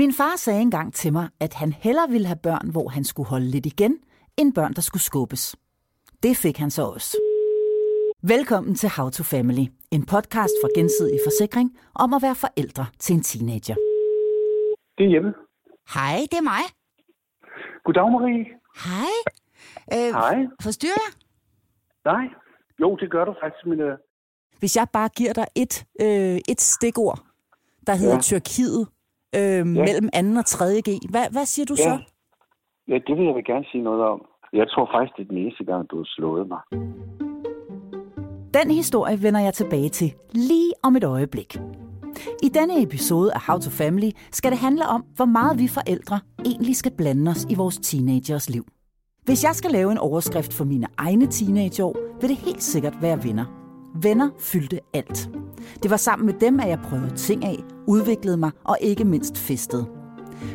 [0.00, 3.28] Min far sagde engang til mig, at han hellere ville have børn, hvor han skulle
[3.28, 3.98] holde lidt igen,
[4.36, 5.56] end børn, der skulle skubbes.
[6.22, 7.16] Det fik han så også.
[8.22, 13.14] Velkommen til How to Family, en podcast fra Gensidig Forsikring om at være forældre til
[13.16, 13.76] en teenager.
[14.98, 15.32] Det er Jeppe.
[15.94, 16.64] Hej, det er mig.
[17.84, 18.44] Goddag, Marie.
[18.86, 19.16] Hej.
[19.94, 20.36] Øh, Hej.
[20.62, 21.12] Forstyrrer jeg?
[22.12, 22.24] Nej.
[22.80, 23.80] Jo, det gør du faktisk, men...
[23.80, 23.98] Øh,
[24.58, 27.18] Hvis jeg bare giver dig et, øh, et stikord,
[27.86, 28.14] der hedder.
[28.14, 28.20] Ja.
[28.20, 28.88] Tyrkiet,
[29.34, 30.38] øh, mellem 2.
[30.38, 30.80] og 3.
[30.88, 31.82] G, hvad, hvad siger du ja.
[31.82, 31.92] så?
[32.88, 34.20] ja, det vil jeg gerne sige noget om.
[34.52, 36.60] Jeg tror faktisk, det er den eneste gang, du har slået mig.
[38.54, 41.56] Den historie vender jeg tilbage til lige om et øjeblik.
[42.42, 46.20] I denne episode af How to Family skal det handle om, hvor meget vi forældre
[46.44, 48.64] egentlig skal blande os i vores teenagers liv.
[49.24, 53.24] Hvis jeg skal lave en overskrift for mine egne teenageår, vil det helt sikkert være
[53.24, 53.44] venner.
[54.02, 55.30] Venner fyldte alt.
[55.82, 57.56] Det var sammen med dem, at jeg prøvede ting af,
[57.88, 59.86] udviklede mig og ikke mindst festede.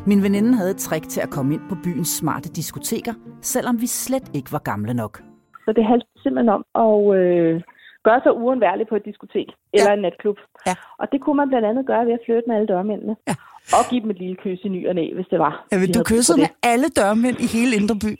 [0.06, 3.88] Min veninde havde et trick til at komme ind på byens smarte diskoteker, selvom vi
[3.88, 5.22] slet ikke var gamle nok.
[5.66, 7.62] Så det handler simpelthen om at øh,
[8.04, 9.94] gøre sig uundværlig på et diskotek eller Ja.
[9.96, 10.38] en natklub.
[10.68, 10.76] Ja.
[11.00, 13.16] Og det kunne man blandt andet gøre ved at flytte med alle dørmændene.
[13.28, 13.36] Ja.
[13.78, 15.68] Og give dem et lille kys i ny og næ, hvis det var.
[15.72, 18.14] Ja, men du kyssede med alle dørmænd i hele Indre By.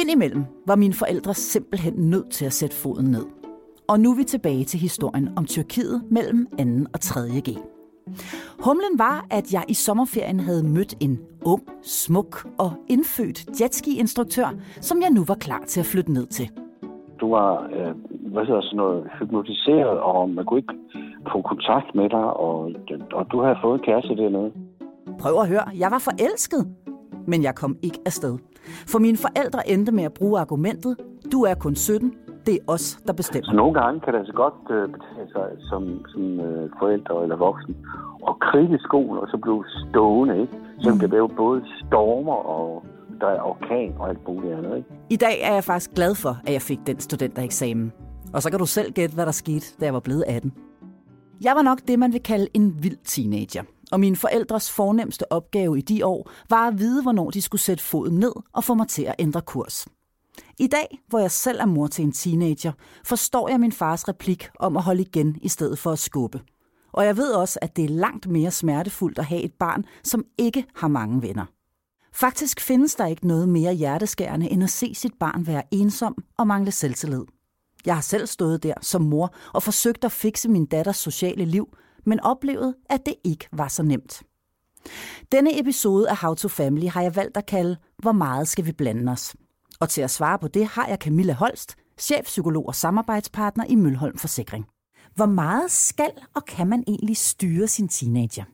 [0.00, 3.26] Indimellem var mine forældre simpelthen nødt til at sætte foden ned.
[3.88, 6.90] Og nu er vi tilbage til historien om Tyrkiet mellem 2.
[6.94, 7.20] og 3.
[7.20, 7.58] G.
[8.64, 14.48] Humlen var, at jeg i sommerferien havde mødt en ung, smuk og indfødt jetski-instruktør,
[14.80, 16.50] som jeg nu var klar til at flytte ned til.
[17.20, 17.94] Du var, øh,
[18.32, 20.74] hvad hedder sådan noget, hypnotiseret, og man kunne ikke
[21.32, 22.72] få kontakt med dig, og,
[23.12, 24.52] og du havde fået en kæreste dernede.
[25.18, 26.66] Prøv at høre, jeg var forelsket,
[27.26, 28.38] men jeg kom ikke afsted.
[28.92, 30.96] For mine forældre endte med at bruge argumentet,
[31.32, 32.14] du er kun 17,
[32.46, 33.50] det er os, der bestemmer.
[33.50, 37.36] Så nogle gange kan det altså godt øh, betale sig som, som øh, forældre eller
[37.36, 37.76] voksen
[38.22, 40.56] og kridte skoen, og så blive stående, ikke?
[40.80, 40.98] Så mm.
[40.98, 42.84] det jo både stormer og
[43.20, 44.88] der er orkan og alt muligt andet, ikke?
[45.10, 47.92] I dag er jeg faktisk glad for, at jeg fik den studentereksamen.
[48.34, 50.52] Og så kan du selv gætte, hvad der skete, da jeg var blevet 18.
[51.44, 53.62] Jeg var nok det, man vil kalde en vild teenager.
[53.92, 57.84] Og mine forældres fornemmeste opgave i de år var at vide, hvornår de skulle sætte
[57.84, 59.88] foden ned og få mig til at ændre kurs.
[60.58, 62.72] I dag, hvor jeg selv er mor til en teenager,
[63.04, 66.40] forstår jeg min fars replik om at holde igen i stedet for at skubbe.
[66.92, 70.24] Og jeg ved også, at det er langt mere smertefuldt at have et barn, som
[70.38, 71.44] ikke har mange venner.
[72.12, 76.46] Faktisk findes der ikke noget mere hjerteskærende end at se sit barn være ensom og
[76.46, 77.24] mangle selvtillid.
[77.86, 81.68] Jeg har selv stået der som mor og forsøgt at fikse min datters sociale liv,
[82.06, 84.22] men oplevet, at det ikke var så nemt.
[85.32, 88.72] Denne episode af How to Family har jeg valgt at kalde Hvor meget skal vi
[88.72, 89.34] blande os?
[89.80, 94.18] Og til at svare på det har jeg Camilla Holst, chefpsykolog og samarbejdspartner i Mølholm
[94.18, 94.66] Forsikring.
[95.14, 98.44] Hvor meget skal og kan man egentlig styre sin teenager?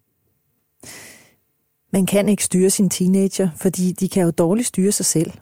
[1.92, 5.32] Man kan ikke styre sin teenager, fordi de kan jo dårligt styre sig selv.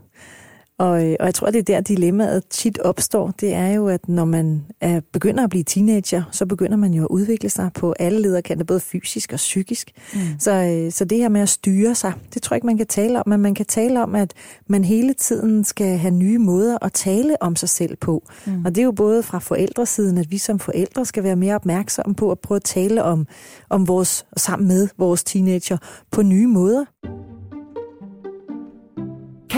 [0.78, 3.31] Og, øh, og jeg tror, det er der dilemmaet tit opstår.
[3.41, 7.03] Det er jo, at når man er, begynder at blive teenager, så begynder man jo
[7.03, 9.91] at udvikle sig på alle lederkanter, både fysisk og psykisk.
[10.15, 10.21] Mm.
[10.39, 12.87] Så, øh, så det her med at styre sig, det tror jeg ikke, man kan
[12.87, 13.28] tale om.
[13.28, 14.34] Men man kan tale om, at
[14.66, 18.22] man hele tiden skal have nye måder at tale om sig selv på.
[18.47, 18.65] Mm.
[18.65, 22.15] Og det er jo både fra forældresiden, at vi som forældre skal være mere opmærksomme
[22.15, 23.27] på at prøve at tale om,
[23.69, 25.78] om vores, sammen med vores teenager
[26.10, 26.84] på nye måder.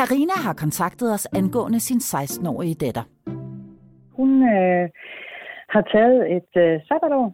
[0.00, 3.04] Karina har kontaktet os angående sin 16-årige datter.
[4.18, 4.88] Hun øh,
[5.74, 7.26] har taget et øh, sabbatår,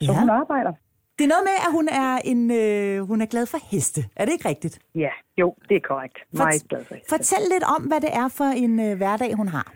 [0.00, 0.20] så Ja.
[0.20, 0.72] hun arbejder.
[1.18, 4.00] Det er noget med, at hun er, en, øh, hun er glad for heste.
[4.16, 4.78] Er det ikke rigtigt?
[4.94, 6.18] Ja, jo, det er korrekt.
[6.32, 7.08] Meget glad for heste.
[7.14, 9.66] Fortæl lidt om, hvad det er for en øh, hverdag, hun har.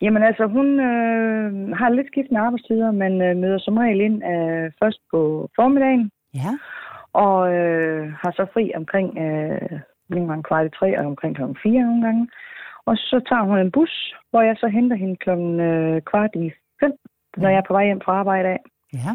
[0.00, 1.48] Jamen altså, hun øh,
[1.80, 6.52] har lidt skiftende arbejdstider, men øh, møder som regel ind øh, først på formiddagen, Ja.
[7.12, 11.56] og øh, har så fri omkring øh, nogle gange kvart i tre og omkring klokken
[11.62, 12.28] fire nogle gange.
[12.86, 16.52] Og så tager hun en bus, hvor jeg så henter hende klokken øh, kvart i
[16.80, 16.92] fem,
[17.36, 18.60] når jeg er på vej hjem fra arbejde af.
[18.94, 19.10] Ja.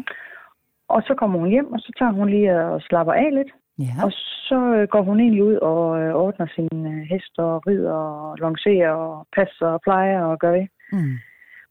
[0.88, 3.52] Og så kommer hun hjem, og så tager hun lige og slapper af lidt.
[3.78, 4.04] Ja.
[4.04, 4.12] Og
[4.48, 8.38] så øh, går hun egentlig ud og øh, ordner sin øh, hest og rider og
[8.38, 10.68] lancerer og passer og plejer og gør det.
[10.92, 11.14] Mm.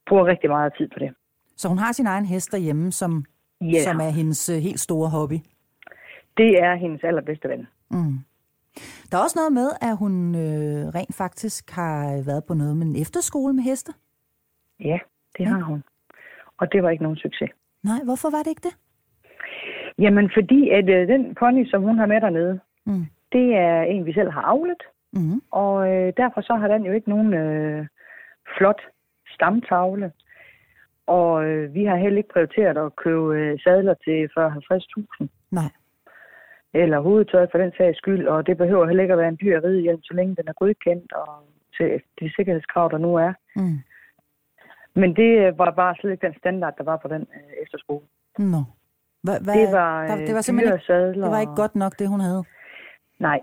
[0.07, 1.12] Bruger rigtig meget tid på det.
[1.57, 3.25] Så hun har sin egen hest derhjemme, som,
[3.62, 5.39] Ja, som er hendes øh, helt store hobby.
[6.38, 7.67] det er hendes allerbedste ven.
[7.91, 8.17] Mm.
[9.12, 12.85] Der er også noget med, at hun øh, rent faktisk har været på noget med
[12.88, 13.91] en efterskole med heste.
[14.79, 15.00] Ja,
[15.38, 15.83] det har hun.
[16.57, 17.50] Og det var ikke nogen succes.
[17.83, 18.75] Nej, hvorfor var det ikke det?
[20.00, 23.06] Jamen, fordi at øh, den pony, som hun har med dernede, Mm.
[23.31, 24.81] det er en, vi selv har avlet.
[25.13, 25.41] Mm.
[25.51, 27.88] Og øh, derfor så har den jo ikke nogen øh,
[28.57, 28.81] flot
[29.33, 30.12] stamtavle.
[31.07, 35.27] Og øh, vi har heller ikke prioriteret at købe øh, sadler til 40-50.000.
[35.51, 35.63] Nej.
[36.73, 39.62] Eller hovedtøj for den sags skyld, og det behøver heller ikke at være en dyr
[39.63, 41.27] ridehjelm, så længe den er godkendt og
[41.77, 43.33] til de sikkerhedskrav, der nu er.
[43.56, 43.79] Mm.
[44.94, 48.06] Men det var bare slet ikke den standard, der var på den øh, efterskole.
[48.38, 48.63] Nå.
[49.23, 51.75] Hva, hva, Det var, der, øh, det var simpelthen ikke, dyresadler det var ikke godt
[51.75, 52.44] nok, det hun havde.
[53.19, 53.39] Nej.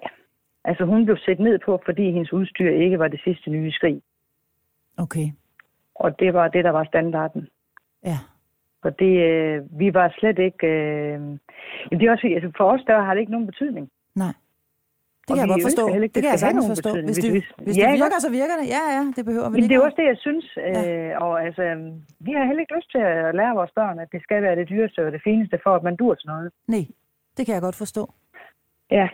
[0.64, 4.02] Altså hun blev set ned på, fordi hendes udstyr ikke var det sidste nye skrig.
[4.98, 5.26] Okay,
[5.94, 7.48] Og det var det, der var standarden.
[8.04, 8.18] ja.
[8.84, 10.66] Og det, øh, vi var slet ikke...
[10.66, 11.18] Øh,
[11.98, 13.86] det er også, fordi, altså for os, der har det ikke nogen betydning.
[14.24, 14.34] Nej.
[15.26, 15.84] Det Og kan jeg vi godt forstå.
[15.88, 16.88] ikke, det det kan jeg sagtens forstå.
[16.88, 17.08] betydning.
[17.08, 18.66] Hvis Hvis det, vi- hvis Ja, det ikke virker, så virker det.
[18.76, 19.68] Ja, ja, det behøver vi Men ikke.
[19.72, 20.46] det er også det, jeg synes.
[20.68, 21.62] Øh, og altså,
[22.26, 24.66] vi har heller ikke lyst til at lære vores børn, at det skal være det
[24.72, 26.48] dyreste og det fineste, for at man dur til noget.
[26.74, 26.84] Nej,
[27.36, 28.02] det kan jeg godt forstå.
[28.98, 29.08] Ja,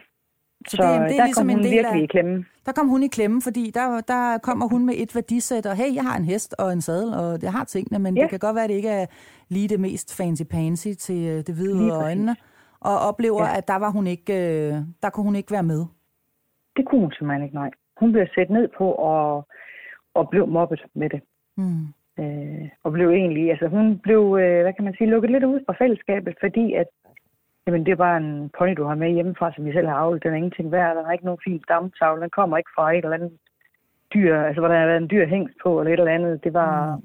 [0.68, 2.44] Så, så, det, det er der ligesom kom en hun del virkelig af, i klemme.
[2.66, 5.94] Der kom hun i klemme, fordi der, der kommer hun med et værdisæt, og hey,
[5.94, 8.22] jeg har en hest og en sadel, og jeg har tingene, men Ja.
[8.22, 9.06] det kan godt være, at det ikke er
[9.48, 12.36] lige det mest fancy-pansy til øh, det hvide ud af øjnene.
[12.80, 13.56] Og oplever, Ja.
[13.58, 14.72] at der var hun ikke, øh,
[15.02, 15.80] der kunne hun ikke være med.
[16.76, 17.70] Det kunne hun simpelthen ikke, nej.
[18.00, 19.48] Hun blev sat ned på og,
[20.14, 21.20] og blev mobbet med det.
[21.56, 21.84] Mm.
[22.20, 25.60] Øh, og blev egentlig, altså hun blev, øh, hvad kan man sige, lukket lidt ud
[25.66, 26.86] fra fællesskabet, fordi at,
[27.66, 30.22] jamen det er bare en pony, du har med hjemmefra, som vi selv har avlet.
[30.22, 33.04] Den er ingenting værd, den har ikke nogen fin stamtavle, den kommer ikke fra et
[33.04, 33.32] eller andet
[34.14, 36.44] dyr, altså hvor der har været en dyr hængst på, eller et eller andet.
[36.44, 37.02] Det var, Mm.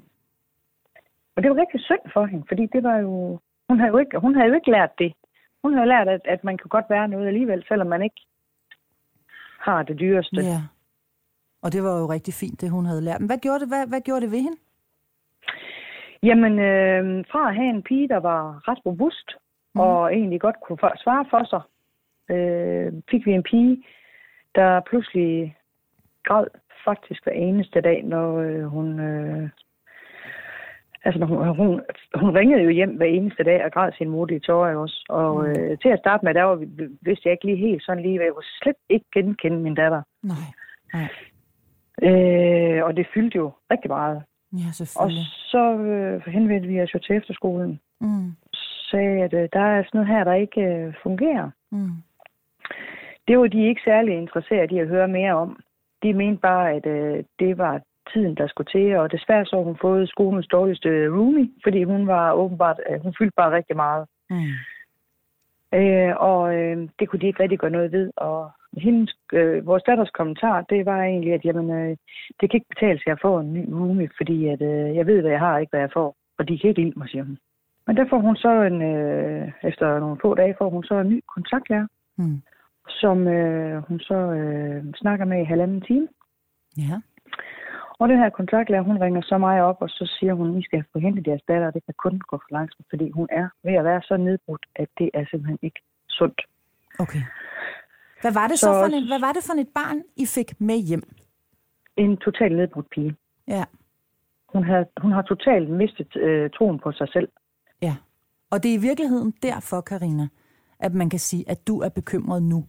[1.36, 4.18] og det var rigtig synd for hende, fordi det var jo, hun havde jo ikke,
[4.18, 5.12] hun havde jo ikke lært det.
[5.62, 8.20] Hun havde lært, at, at man kan godt være noget alligevel, selvom man ikke
[9.60, 10.36] har det dyreste.
[10.36, 10.60] Ja.
[11.62, 13.20] Og det var jo rigtig fint, det hun havde lært.
[13.20, 14.58] Men hvad gjorde det, hvad, hvad gjorde det ved hende?
[16.22, 19.30] Jamen, øh, fra at have en pige, der var ret robust,
[19.74, 19.80] mm.
[19.80, 21.62] og egentlig godt kunne for, svare for sig,
[22.36, 23.84] øh, fik vi en pige,
[24.54, 25.56] der pludselig
[26.24, 26.46] græd
[26.84, 29.00] faktisk hver eneste dag, når øh, hun...
[29.00, 29.48] Øh,
[31.04, 31.80] altså, når hun, hun,
[32.14, 35.04] hun ringede jo hjem hver eneste dag og græd sin modige tårer også.
[35.08, 38.02] Og øh, til at starte med, der var, vi- vidste jeg ikke lige helt sådan
[38.02, 40.02] lige, hvad jeg kunne slet ikke genkende min datter.
[40.22, 40.36] Nej.
[40.94, 41.08] Nej.
[42.02, 44.22] Øh, og det fyldte jo rigtig meget.
[44.52, 45.24] Ja, Og selvfølgelig.
[45.26, 47.80] så øh, henvendte vi os jo til efterskolen.
[48.00, 48.30] Mm.
[48.90, 51.50] Sagde, at øh, der er sådan noget her, der ikke øh, fungerer.
[51.70, 51.90] Mm.
[53.28, 55.60] Det var de ikke særlig interesseret i at høre mere om.
[56.02, 57.80] De mente bare, at øh, det var
[58.12, 62.32] tiden, der skulle til, og desværre så hun fået skolens dårligste roomie, fordi hun var
[62.32, 64.06] åbenbart, øh, hun fyldte bare rigtig meget.
[64.30, 64.52] Mm.
[65.74, 69.82] Øh, og øh, det kunne de ikke rigtig gøre noget ved, og hendes, øh, vores
[69.82, 71.96] datters kommentar, det var egentlig, at jamen, øh,
[72.40, 75.20] det kan ikke betale sig at få en ny roomie, fordi at, øh, jeg ved,
[75.20, 77.38] hvad jeg har, ikke hvad jeg får, og de kan ikke lide mig, siger hun.
[77.90, 81.08] Men der får hun så en, øh, efter nogle få dage, får hun så en
[81.08, 82.42] ny kontaktlærer, Mm.
[82.88, 86.08] som øh, hun så øh, snakker med i halvanden time.
[86.78, 86.96] Ja.
[87.98, 90.84] Og den her kontaktlærer, hun ringer så mig op, og så siger hun, I skal
[90.92, 93.74] få hentet jeres datter, og det kan kun gå for langsomt, fordi hun er ved
[93.74, 96.40] at være så nedbrudt, at det er simpelthen ikke sundt.
[96.98, 97.22] Okay.
[98.20, 100.60] Hvad var det så, Så for en, hvad var det for et barn, I fik
[100.60, 101.02] med hjem?
[101.96, 103.16] En totalt nedbrudt pige.
[103.48, 103.64] Ja.
[104.48, 107.28] Hun har, hun har totalt mistet øh, troen på sig selv.
[108.52, 108.56] Ja.
[108.56, 110.28] Og det er i virkeligheden derfor, Karina,
[110.80, 112.64] at man kan sige, at du er bekymret nu.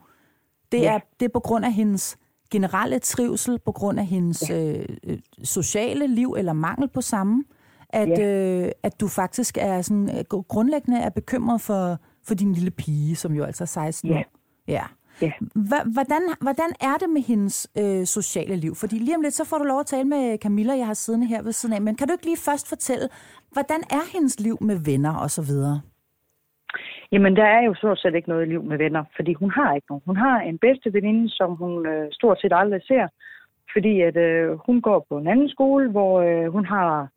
[0.72, 0.94] Det, Ja.
[0.96, 2.18] er, det er på grund af hendes
[2.52, 4.74] generelle trivsel, på grund af hendes ja.
[4.80, 7.44] øh, øh, sociale liv eller mangel på samme,
[7.90, 12.54] at, øh, at du faktisk er sådan, øh, gru- grundlæggende er bekymret for, for din
[12.54, 14.18] lille pige, som jo altså er 16 Ja.
[14.18, 14.24] år.
[14.68, 14.84] Ja.
[15.22, 15.32] Ja.
[15.96, 18.76] Hvordan, hvordan er det med hendes øh, sociale liv?
[18.76, 21.28] Fordi lige om lidt, så får du lov at tale med Camilla, jeg har siddende
[21.28, 21.82] her ved siden af.
[21.82, 23.10] Men kan du ikke lige først fortælle,
[23.52, 25.82] hvordan er hendes liv med venner og så videre?
[27.12, 29.88] Jamen, der er jo stort set ikke noget liv med venner, fordi hun har ikke
[29.90, 30.04] nogen.
[30.06, 33.08] Hun har en bedste veninde, som hun øh, stort set aldrig ser,
[33.74, 37.08] fordi at øh, hun går på en anden skole, hvor øh, hun har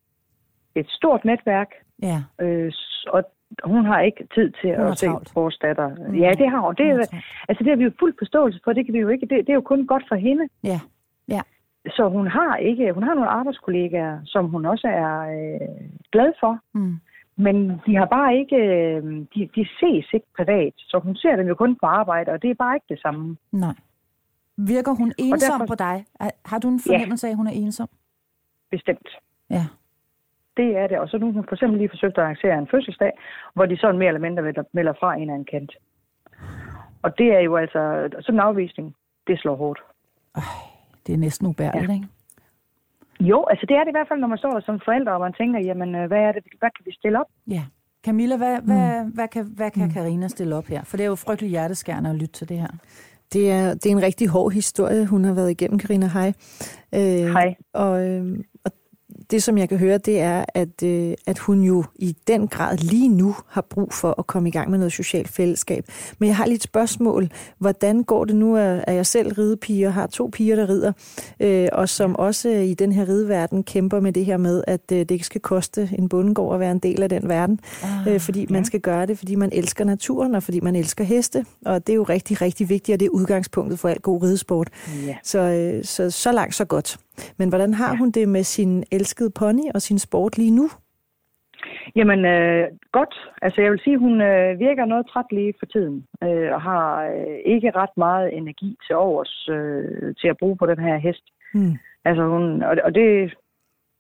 [0.75, 1.71] et stort netværk,
[2.03, 2.73] Ja, øh,
[3.07, 3.25] og
[3.65, 5.89] hun har ikke tid til at se vores datter.
[6.25, 6.75] Ja, det har hun.
[6.79, 8.73] Det, Hun er, altså, det har vi jo fuld forståelse for.
[8.73, 9.27] Det kan vi jo ikke.
[9.27, 10.49] Det, det er jo kun godt for hende.
[10.65, 10.81] ja,
[11.29, 11.41] ja.
[11.97, 12.93] Så hun har ikke.
[12.93, 15.69] Hun har nogle arbejdskollegaer, som hun også er øh,
[16.13, 16.59] glad for.
[16.75, 16.95] Mm.
[17.37, 19.03] Men de har bare ikke, øh,
[19.35, 22.51] de, de ses ikke privat, så hun ser dem jo kun på arbejde, og det
[22.51, 23.37] er bare ikke det samme.
[23.53, 23.75] Nej.
[24.57, 26.05] Virker hun ensom derfor- på dig?
[26.45, 27.89] Har du en fornemmelse af, at hun er ensom?
[28.71, 29.09] Bestemt.
[29.51, 29.65] Ja.
[30.57, 30.99] Det er det.
[30.99, 33.13] Og så nu har for eksempel lige forsøgt at arrangere en fødselsdag,
[33.55, 35.73] hvor de sådan mere eller mindre melder- fra en af en kant.
[37.03, 38.95] Og det er jo altså, sådan en afvisning,
[39.27, 39.81] det slår hårdt.
[41.07, 41.95] Det er næsten ubærligt, ja.
[41.95, 42.09] ikke?
[43.21, 45.21] Jo, altså det er det i hvert fald, når man står der som forældre, og
[45.21, 47.27] man tænker, jamen øh, hvad er det, hvad kan vi stille op?
[47.47, 47.63] Ja.
[48.05, 48.67] Camilla, hvad, mm.
[48.67, 50.85] hvad, hvad kan, hvad kan Karina stille op her?
[50.85, 52.69] For det er jo frygtelig hjerteskærende at lytte til det her.
[53.33, 56.07] Det er, det er en rigtig hård historie, hun har været igennem, Karina.
[56.07, 56.33] Hej.
[56.95, 57.55] Øh, Hej.
[57.73, 58.71] Og, øh, og
[59.35, 62.77] det som jeg kan høre, det er, at, øh, at hun jo i den grad
[62.77, 65.85] lige nu har brug for at komme i gang med noget socialt fællesskab.
[66.19, 67.29] Men jeg har lige et spørgsmål.
[67.59, 70.93] Hvordan går det nu, at jeg selv ridepige og har to piger, der rider,
[71.41, 74.99] øh, og som også i den her rideverden kæmper med det her med, at øh,
[74.99, 78.21] det ikke skal koste en bundegård at være en del af den verden, ah, øh,
[78.21, 81.87] fordi man skal gøre det, fordi man elsker naturen, og fordi man elsker heste, og
[81.87, 84.69] det er jo rigtig, rigtig vigtigt, og det er udgangspunktet for alt god ridesport.
[85.07, 85.17] Ja.
[85.23, 86.99] Så, øh, så, så langt, så godt.
[87.39, 90.69] Men hvordan har hun det med sin elskede pony og sin sport lige nu?
[91.97, 93.15] Jamen, øh, godt.
[93.43, 97.05] Altså, jeg vil sige, hun øh, virker noget træt lige for tiden, øh, og har
[97.05, 101.25] øh, ikke ret meget energi til overs øh, til at bruge på den her hest.
[101.55, 101.75] Hmm.
[102.05, 103.35] Altså, hun, og, og det,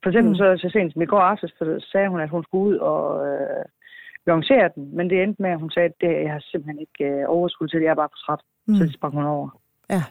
[0.02, 0.40] for eksempel Mm.
[0.40, 3.26] så, så sent som i går aftes, så sagde hun, at hun skulle ud og
[3.28, 3.64] øh,
[4.26, 7.04] lancere den, men det endte med, at hun sagde, at det, jeg har simpelthen ikke
[7.12, 8.42] øh, overskud til det, jeg er bare for træt.
[8.66, 8.74] Mm.
[8.74, 9.48] Så det sprang hun over.
[9.90, 10.02] Ja.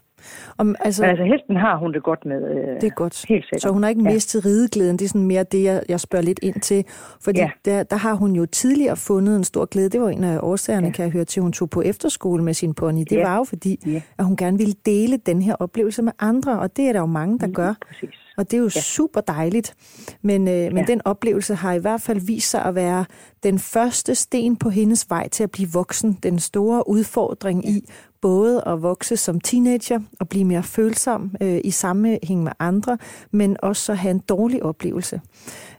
[0.57, 2.35] Om, altså, Men altså, hesten har hun det godt med.
[2.51, 3.25] Øh, det er godt.
[3.29, 3.61] Helt sikkert.
[3.61, 4.13] Så hun har ikke Ja.
[4.13, 4.97] mistet rideglæden.
[4.97, 6.85] Det er sådan mere det, jeg, jeg spørger lidt ind til.
[7.21, 7.49] Fordi Ja.
[7.65, 9.89] der, der har hun jo tidligere fundet en stor glæde.
[9.89, 10.91] Det var en af årsagerne, Ja.
[10.93, 12.99] kan jeg høre til, hun tog på efterskole med sin pony.
[12.99, 13.27] Det Ja.
[13.29, 14.01] var jo fordi, Ja.
[14.17, 16.59] at hun gerne ville dele den her oplevelse med andre.
[16.59, 17.73] Og det er der jo mange, der gør.
[17.87, 18.15] Præcis.
[18.37, 18.71] Og det er jo ja.
[18.75, 18.81] Ja.
[18.81, 19.73] super dejligt.
[20.21, 20.83] Men, øh, men Ja.
[20.87, 23.05] den oplevelse har i hvert fald vist sig at være
[23.43, 26.17] den første sten på hendes vej til at blive voksen.
[26.23, 27.85] Den store udfordring i
[28.23, 32.97] både at vokse som teenager og blive mere følsom øh, i sammenhæng med andre,
[33.31, 35.21] men også at have en dårlig oplevelse.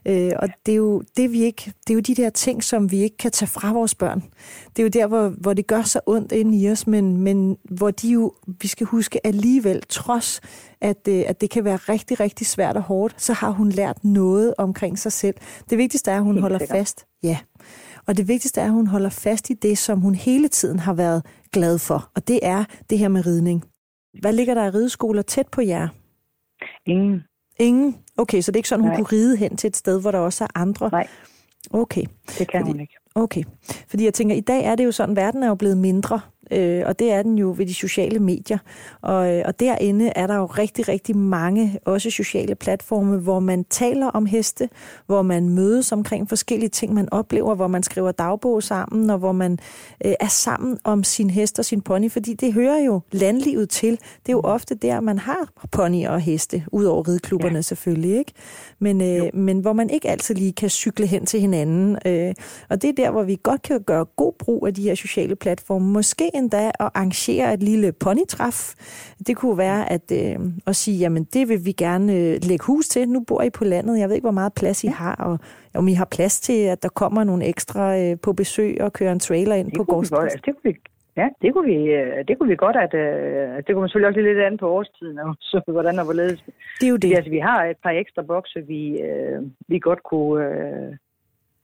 [0.05, 2.91] Øh, og det er, jo, det, vi ikke, det er jo de der ting, som
[2.91, 4.23] vi ikke kan tage fra vores børn.
[4.75, 7.57] Det er jo der, hvor, hvor det gør så ondt inde i os, men, men
[7.63, 10.41] hvor de jo, vi skal huske alligevel, trods
[10.81, 14.03] at, øh, at det kan være rigtig, rigtig svært og hårdt, så har hun lært
[14.03, 15.35] noget omkring sig selv.
[15.69, 17.05] Det vigtigste er, at hun holder fast.
[17.23, 17.37] Ja.
[18.07, 20.93] Og det vigtigste er, at hun holder fast i det, som hun hele tiden har
[20.93, 22.09] været glad for.
[22.15, 23.63] Og det er det her med ridning.
[24.21, 25.87] Hvad ligger der af rideskoler tæt på jer?
[26.85, 27.23] Ingen.
[27.59, 27.97] Ingen?
[28.17, 28.97] Okay, så det er ikke sådan, hun Nej.
[28.97, 30.89] kunne ride hen til et sted, hvor der også er andre?
[30.91, 31.07] Nej.
[31.71, 32.03] Okay.
[32.39, 32.93] Det kan Fordi- hun ikke.
[33.15, 33.43] Okay.
[33.87, 36.19] Fordi jeg tænker, i dag er det jo sådan, verden er jo blevet mindre,
[36.51, 38.57] øh, og det er den jo ved de sociale medier.
[39.01, 43.63] Og, øh, og derinde er der jo rigtig, rigtig mange, også sociale platforme, hvor man
[43.63, 44.69] taler om heste,
[45.05, 49.31] hvor man mødes omkring forskellige ting, man oplever, hvor man skriver dagbog sammen, og hvor
[49.31, 49.59] man
[50.05, 53.91] øh, er sammen om sin hest og sin pony, fordi det hører jo landlivet til.
[53.91, 57.61] Det er jo ofte der, man har pony og heste, ud over rideklubberne ja.
[57.61, 58.33] selvfølgelig, ikke?
[58.79, 61.97] Men, øh, men hvor man ikke altid lige kan cykle hen til hinanden.
[62.05, 62.33] Øh,
[62.69, 65.35] og det er der, hvor vi godt kan gøre god brug af de her sociale
[65.35, 65.85] platforme.
[65.85, 68.73] Måske endda at arrangere et lille ponytræf.
[69.27, 70.35] Det kunne være at, øh,
[70.67, 73.09] at sige, jamen det vil vi gerne øh, lægge hus til.
[73.09, 73.99] Nu bor I på landet.
[73.99, 75.39] Jeg ved ikke, hvor meget plads I har, og
[75.79, 79.11] om I har plads til, at der kommer nogle ekstra øh, på besøg og kører
[79.11, 80.23] en trailer ind Det på gårdspladsen.
[80.23, 80.79] Altså, det kunne vi,
[81.17, 84.07] ja, det kunne vi, øh, det kunne vi godt, at øh, det kunne man selvfølgelig
[84.07, 86.43] også lidt an på årstiden, og så hvordan og hvorledes.
[86.79, 87.15] Det er jo det.
[87.15, 90.45] Altså, vi har et par ekstra bokse, vi, øh, vi godt kunne,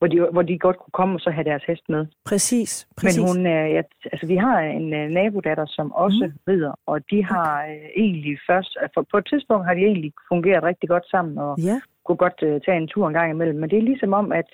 [0.02, 2.06] hvor, de, hvor de godt kunne komme og så have deres hest med.
[2.26, 3.20] Præcis, præcis.
[3.20, 3.82] Men hun, øh, ja,
[4.12, 6.40] altså, vi har en øh, nabodatter, som også mm.
[6.48, 10.64] rider, og de har øh, egentlig først, altså, på et tidspunkt har de egentlig fungeret
[10.64, 13.60] rigtig godt sammen, og Ja, kunne godt øh, tage en tur en gang imellem.
[13.60, 14.50] Men det er ligesom om, at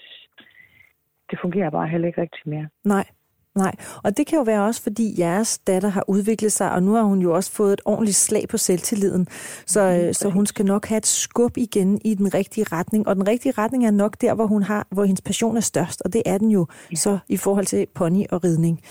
[1.29, 2.67] det fungerer bare heller ikke rigtig mere.
[2.83, 3.05] nej.
[3.57, 6.93] Nej, og det kan jo være også, fordi jeres datter har udviklet sig, og nu
[6.93, 9.27] har hun jo også fået et ordentligt slag på selvtilliden.
[9.65, 13.07] Så, mm, så hun skal nok have et skub igen i den rigtige retning.
[13.07, 16.01] Og den rigtige retning er nok der, hvor hun har, hvor hendes passion er størst,
[16.05, 16.95] og det er den jo ja.
[16.95, 18.81] så i forhold til pony og ridning.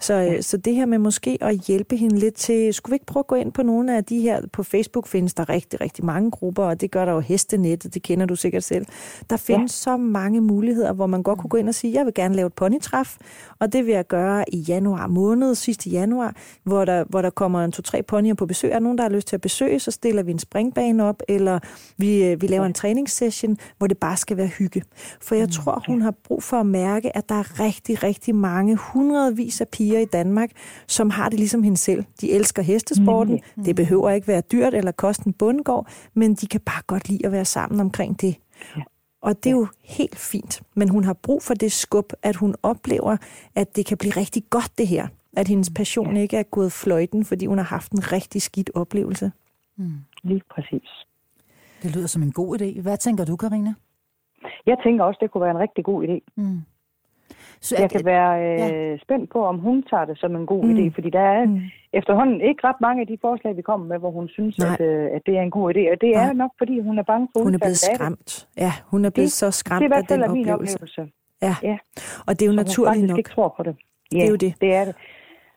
[0.00, 0.42] Så, ja.
[0.42, 3.26] så det her med måske at hjælpe hende lidt til, skulle vi ikke prøve at
[3.26, 6.64] gå ind på nogle af de her, på Facebook findes der rigtig, rigtig mange grupper,
[6.64, 8.86] og det gør der jo hestenettet, det kender du sikkert selv.
[9.30, 9.90] Der findes ja.
[9.90, 12.46] så mange muligheder, hvor man godt kunne gå ind og sige, jeg vil gerne lave
[12.46, 13.16] et ponytræf,
[13.58, 17.64] og det vil jeg gøre i januar måned, sidste januar, hvor der, hvor der kommer
[17.64, 18.70] en to-tre ponyer på besøg.
[18.70, 21.22] Er der nogen, der har lyst til at besøge, så stiller vi en springbane op,
[21.28, 21.58] eller
[21.96, 24.82] vi, øh, vi laver en træningssession, hvor det bare skal være hygge.
[25.20, 28.76] For jeg tror, hun har brug for at mærke, at der er rigtig, rigtig mange,
[28.76, 30.50] hundredvis af piger i Danmark,
[30.86, 32.04] som har det ligesom hende selv.
[32.20, 33.40] De elsker hestesporten.
[33.64, 37.26] Det behøver ikke være dyrt eller koste en bundgård, men de kan bare godt lide
[37.26, 38.36] at være sammen omkring det.
[39.20, 42.54] Og det er jo helt fint, men hun har brug for det skub, at hun
[42.62, 43.16] oplever,
[43.54, 45.08] at det kan blive rigtig godt det her.
[45.36, 49.32] At hendes passion ikke er gået fløjten, fordi hun har haft en rigtig skidt oplevelse.
[50.22, 50.88] Lige præcis.
[51.82, 52.80] Det lyder som en god idé.
[52.80, 53.74] Hvad tænker du, Karina?
[54.66, 56.32] Jeg tænker også, det kunne være en rigtig god idé.
[56.36, 56.60] Mm.
[57.60, 58.96] Så Jeg kan være øh, ja.
[58.96, 60.70] spændt på, om hun tager det som en god mm.
[60.76, 61.60] idé, fordi der er mm.
[61.92, 64.68] efterhånden ikke ret mange af de forslag, vi kommer med, hvor hun synes, Nej.
[64.72, 65.92] at, øh, at det er en god idé.
[65.92, 66.28] Og det Nej.
[66.28, 67.96] er nok, fordi hun er bange for Hun er blevet det.
[67.96, 68.48] skræmt.
[68.56, 70.48] Ja, hun er blevet Det- så skræmt Det er i af hvert fald den min
[70.48, 70.76] oplevelse.
[70.76, 71.02] oplevelse.
[71.42, 71.54] Ja.
[71.62, 71.78] Ja.
[72.26, 73.18] Og det er jo Så naturligt nok.
[73.18, 73.76] ikke tror på det.
[74.12, 74.54] Ja, Det er jo det.
[74.60, 74.94] det er det.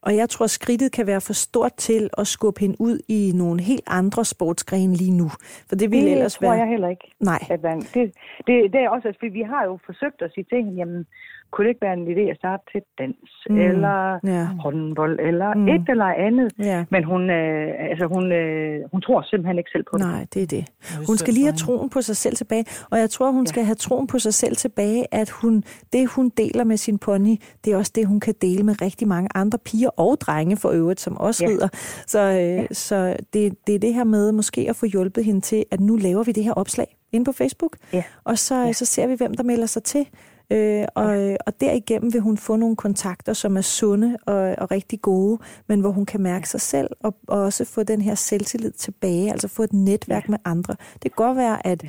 [0.04, 3.62] Og jeg tror, skridtet kan være for stort til at skubbe hende ud i nogle
[3.62, 5.30] helt andre sportsgrene lige nu.
[5.70, 6.60] For det ville det ellers tror være...
[6.60, 7.08] jeg heller ikke.
[7.20, 7.40] Nej.
[7.50, 8.14] At man, det,
[8.48, 11.06] det, det er også, fordi vi har jo forsøgt at sige til hende, jamen,
[11.52, 13.18] kunne det ikke være en idé at starte til dans,
[13.50, 14.46] Mm, eller ja.
[14.64, 15.68] håndbold, eller Mm.
[15.68, 16.52] et eller andet.
[16.60, 16.86] Ja.
[16.92, 20.06] Men hun, øh, altså, hun, øh, hun tror simpelthen ikke selv på det.
[20.06, 20.64] Nej, det er det.
[21.08, 23.46] Hun skal lige have troen på sig selv tilbage, og jeg tror, hun Ja.
[23.46, 27.36] skal have troen på sig selv tilbage, at hun, det, hun deler med sin pony,
[27.66, 30.70] det er også det, hun kan dele med rigtig mange andre piger og drenge for
[30.70, 31.50] øvrigt, som også Ja.
[31.50, 31.68] rider.
[32.08, 35.64] Så, øh, så det, det er det her med måske at få hjulpet hende til,
[35.72, 38.04] at nu laver vi det her opslag inde på Facebook, Ja.
[38.24, 40.08] og så, så ser vi, hvem der melder sig til.
[40.52, 45.02] Øh, og, og derigennem vil hun få nogle kontakter, som er sunde og, og rigtig
[45.02, 48.72] gode, men hvor hun kan mærke sig selv og, og også få den her selvtillid
[48.72, 50.76] tilbage, altså få et netværk med andre.
[50.94, 51.84] Det kan godt være, at,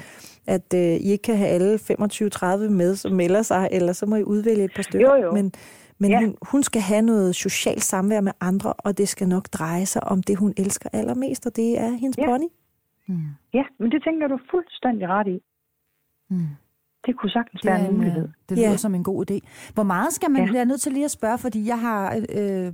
[0.46, 4.16] at øh, I ikke kan have alle 25-30 med, som melder sig, eller så må
[4.16, 5.16] I udvælge et par stykker.
[5.16, 5.32] Jo, jo.
[5.32, 5.52] Men,
[5.98, 6.18] men Ja.
[6.20, 10.04] hun, hun skal have noget socialt samvær med andre, og det skal nok dreje sig
[10.04, 12.26] om det, hun elsker allermest, og det er hendes Ja.
[12.26, 12.46] pony.
[13.08, 13.18] Mm.
[13.54, 15.38] Ja, men det tænker du fuldstændig ret i.
[16.30, 16.46] Mm.
[17.06, 18.28] Det kunne sagtens være en mulighed.
[18.48, 18.76] det lyder Ja.
[18.76, 19.38] som en god idé.
[19.74, 20.52] Hvor meget skal man, Ja.
[20.52, 22.72] jeg er nødt til lige at spørge, fordi jeg har øh,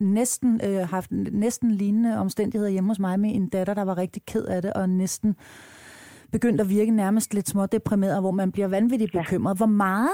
[0.00, 4.22] næsten øh, haft næsten lignende omstændigheder hjemme hos mig med en datter, der var rigtig
[4.26, 5.36] ked af det, og næsten
[6.32, 9.22] begyndt at virke nærmest lidt smådeprimeret, hvor man bliver vanvittigt Ja.
[9.22, 9.56] bekymret.
[9.56, 10.10] Hvor meget,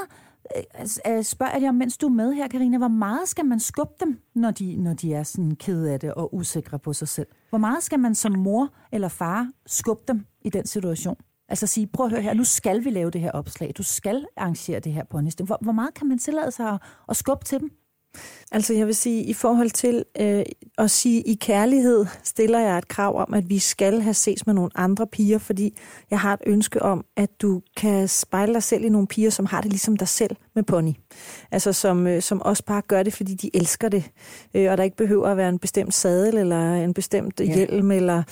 [0.57, 3.61] øh, altså, spørger jeg dig mens du er med her, Karina, hvor meget skal man
[3.61, 7.09] skubbe dem, når de, når de er sådan kede af det og usikre på sig
[7.09, 7.27] selv?
[7.49, 11.17] Hvor meget skal man som mor eller far skubbe dem i den situation?
[11.49, 13.73] Altså sige, prøv at høre her, nu skal vi lave det her opslag.
[13.79, 16.81] Du skal arrangere det her på en Hvor, hvor meget kan man tillade sig at,
[17.09, 17.71] at skubbe til dem?
[18.53, 20.43] Altså jeg vil sige, i forhold til øh,
[20.79, 24.55] at sige, i kærlighed stiller jeg et krav om, at vi skal have ses med
[24.55, 25.79] nogle andre piger, fordi
[26.11, 29.47] jeg har et ønske om, at du kan spejle dig selv i nogle piger, som
[29.47, 30.93] har det ligesom dig selv med pony.
[31.51, 34.05] Altså som, øh, som også bare gør det, fordi de elsker det,
[34.55, 37.45] øh, og der ikke behøver at være en bestemt sadel eller en bestemt Ja.
[37.55, 38.23] hjelm, eller,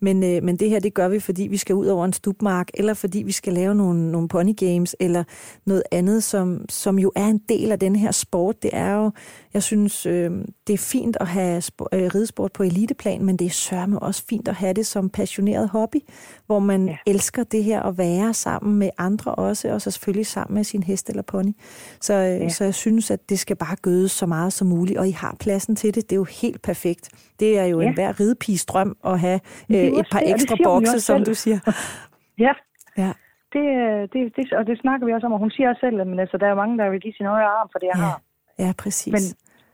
[0.00, 2.68] men, øh, men det her, det gør vi, fordi vi skal ud over en stubmark,
[2.74, 5.24] eller fordi vi skal lave nogle, nogle pony games, eller
[5.66, 8.62] noget andet, som, som jo er en del af den her sport.
[8.62, 9.10] Det er jo,
[9.56, 10.30] jeg synes, øh,
[10.66, 14.24] det er fint at have sp- øh, ridesport på eliteplan, men det er sørme også
[14.28, 15.96] fint at have det som passioneret hobby,
[16.46, 16.96] hvor man Ja.
[17.06, 20.82] elsker det her at være sammen med andre også, og så selvfølgelig sammen med sin
[20.82, 21.52] hest eller pony.
[22.00, 22.48] Så, øh, Ja.
[22.48, 25.36] så jeg synes, at det skal bare gødes så meget som muligt, og I har
[25.40, 26.10] pladsen til det.
[26.10, 27.08] Det er jo helt perfekt.
[27.40, 27.86] Det er jo Ja.
[27.88, 31.58] en hver ridepiges drøm at have øh, et par det, ekstra bokse, som du siger.
[32.38, 32.52] Ja,
[32.98, 33.12] Ja.
[33.52, 36.00] det, øh, det, det, og det snakker vi også om, og hun siger også selv,
[36.00, 38.02] at altså, der er mange, der vil give sin højre arm for det, jeg Ja,
[38.02, 38.20] har.
[38.58, 39.12] ja præcis.
[39.12, 39.22] Men,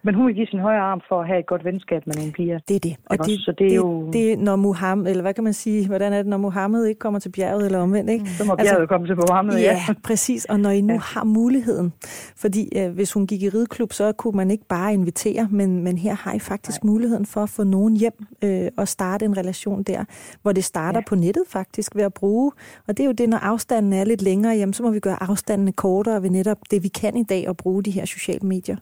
[0.04, 2.32] men hun vil give sin højre arm for at have et godt venskab med nogle
[2.32, 2.58] piger.
[2.68, 2.96] Det er det.
[3.06, 3.40] Og det?
[3.40, 6.26] Så det er jo- det, når Muhammed, eller hvad kan man sige, hvordan er det,
[6.26, 8.30] når Muhammed ikke kommer til bjerget, eller omvendt, ikke?
[8.30, 9.62] Så må Altså, bjerget komme til Mohammed, ja.
[9.88, 10.44] Ja, præcis.
[10.44, 10.98] Og når I nu Ja.
[11.02, 11.92] har muligheden,
[12.36, 15.98] fordi øh, hvis hun gik i rideklub, så kunne man ikke bare invitere, men, men
[15.98, 16.90] her har I faktisk Nej.
[16.90, 20.04] muligheden for at få nogen hjem øh, og starte en relation der,
[20.42, 20.98] hvor det starter.
[20.98, 21.02] Ja.
[21.08, 22.52] på nettet faktisk ved at bruge.
[22.88, 25.22] Og det er jo det, når afstanden er lidt længere, jamen, så må vi gøre
[25.22, 28.76] afstandene kortere ved netop det, vi kan i dag, at bruge de her sociale medier.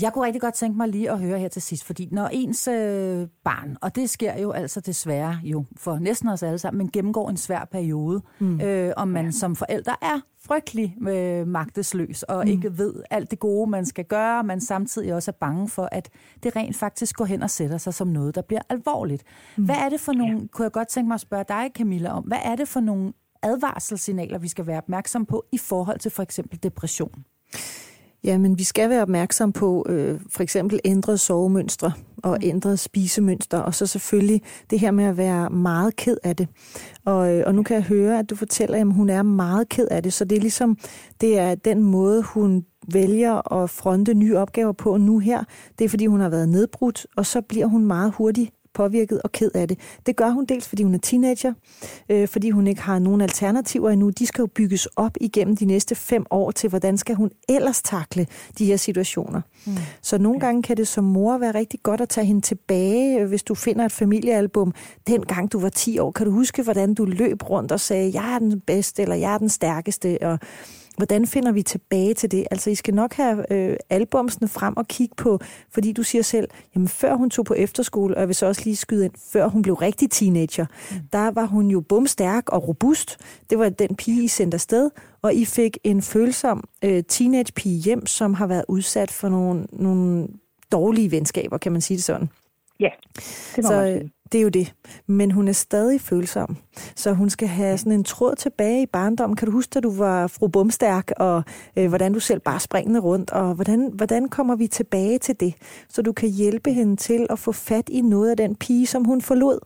[0.00, 2.68] Jeg kunne rigtig godt tænke mig lige at høre her til sidst, fordi når ens
[2.68, 6.90] øh, barn, og det sker jo altså desværre jo for næsten os alle sammen, men
[6.90, 8.60] gennemgår en svær periode, mm.
[8.60, 12.50] øh, og man som forælder er frygtelig øh, magtesløs og mm.
[12.50, 16.08] ikke ved alt det gode, man skal gøre, man samtidig også er bange for, at
[16.42, 19.22] det rent faktisk går hen og sætter sig som noget, der bliver alvorligt.
[19.56, 19.64] Mm.
[19.64, 20.46] Hvad er det for nogle, ja.
[20.52, 23.12] kunne jeg godt tænke mig at spørge dig, Camilla, om, hvad er det for nogle
[23.42, 27.24] advarselssignaler, vi skal være opmærksom på i forhold til for eksempel depression?
[28.26, 33.64] Ja, men vi skal være opmærksom på øh, for eksempel ændrede sovemønstre og ændrede spisemønstre,
[33.64, 36.48] og så selvfølgelig det her med at være meget ked af det.
[37.04, 39.88] Og, øh, og nu kan jeg høre, at du fortæller, at hun er meget ked
[39.90, 40.78] af det, så det er ligesom,
[41.20, 45.44] det er den måde, hun vælger at fronte nye opgaver på nu her.
[45.78, 49.32] Det er, fordi hun har været nedbrudt, og så bliver hun meget hurtigt påvirket og
[49.32, 49.78] ked af det.
[50.06, 51.52] Det gør hun dels, fordi hun er teenager,
[52.08, 54.10] øh, fordi hun ikke har nogen alternativer endnu.
[54.10, 57.82] De skal jo bygges op igennem de næste fem år til, hvordan skal hun ellers
[57.82, 58.26] takle
[58.58, 59.40] de her situationer.
[59.66, 59.72] Mm.
[60.02, 63.28] Så nogle gange kan det som mor være rigtig godt at tage hende tilbage, øh,
[63.28, 64.74] hvis du finder et familiealbum.
[65.06, 68.34] Dengang du var 10 år, kan du huske, hvordan du løb rundt og sagde, jeg
[68.34, 70.38] er den bedste, eller jeg er den stærkeste, og
[70.96, 72.46] Hvordan finder vi tilbage til det?
[72.50, 76.48] Altså, I skal nok have øh, albumsene frem og kigge på, fordi du siger selv,
[76.74, 79.48] jamen før hun tog på efterskole, og jeg vil så også lige skyde ind, før
[79.48, 80.96] hun blev rigtig teenager, mm.
[81.12, 83.18] der var hun jo bumstærk og robust.
[83.50, 84.90] Det var den pige, I sendte afsted,
[85.22, 90.28] og I fik en følsom øh, teenage-pige hjem, som har været udsat for nogle, nogle
[90.72, 92.28] dårlige venskaber, kan man sige det sådan.
[92.80, 92.88] Ja,
[93.56, 94.12] det må Så man øh, sige.
[94.32, 94.74] Det er jo det.
[95.06, 96.56] Men hun er stadig følsom.
[96.96, 99.36] Så hun skal have sådan en tråd tilbage i barndommen.
[99.36, 101.42] Kan du huske, da du var fru Bumstærk, og
[101.76, 105.54] øh, hvordan du selv bare springende rundt, og hvordan, hvordan kommer vi tilbage til det?
[105.88, 109.04] Så du kan hjælpe hende til at få fat i noget af den pige, som
[109.04, 109.58] hun forlod.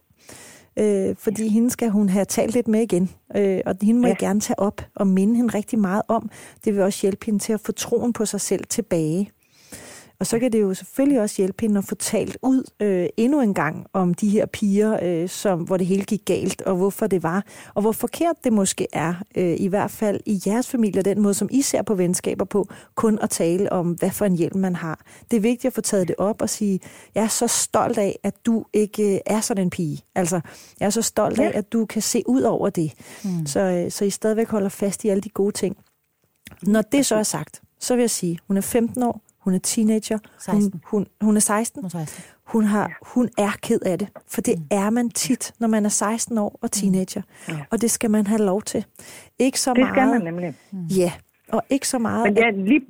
[0.79, 3.11] Øh, fordi hende skal hun have talt lidt med igen.
[3.37, 4.13] Øh, og hende må ja.
[4.13, 6.31] Jeg gerne tage op og minde hende rigtig meget om.
[6.65, 9.31] Det vil også hjælpe hende til at få troen på sig selv tilbage.
[10.21, 13.41] Og så kan det jo selvfølgelig også hjælpe hende at få talt ud øh, endnu
[13.41, 17.07] en gang om de her piger, øh, som, hvor det hele gik galt, og hvorfor
[17.07, 21.03] det var, og hvor forkert det måske er, øh, i hvert fald i jeres familie,
[21.03, 24.37] den måde, som I ser på venskaber på, kun at tale om, hvad for en
[24.37, 25.01] hjælp man har.
[25.31, 26.81] Det er vigtigt at få taget det op og sige,
[27.15, 30.01] jeg er så stolt af, at du ikke øh, er sådan en pige.
[30.15, 30.41] Altså,
[30.81, 31.59] jeg er så stolt af, Ja.
[31.59, 32.93] at du kan se ud over det.
[33.25, 33.47] Mm.
[33.47, 35.77] Så, øh, så I stadigvæk holder fast i alle de gode ting.
[36.63, 39.59] Når det så er sagt, så vil jeg sige, hun er 15 år, hun er
[39.59, 40.63] teenager, 16.
[40.73, 42.25] Hun, hun, hun er 16, Nu tager jeg sådan.
[42.47, 45.89] hun, har, hun er ked af det, for det er man tit, når man er
[45.89, 47.23] 16 år og teenager.
[47.49, 47.55] Ja.
[47.71, 48.85] Og det skal man have lov til.
[49.39, 49.95] Ikke så Det meget.
[49.95, 50.55] skal man nemlig.
[50.97, 51.13] Ja,
[51.53, 52.25] og ikke så meget.
[52.27, 52.83] Men det er lige...